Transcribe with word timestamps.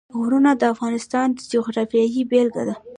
غرونه 0.19 0.51
د 0.57 0.63
افغانستان 0.73 1.27
د 1.33 1.39
جغرافیې 1.51 2.23
بېلګه 2.29 2.63
ده. 2.67 2.75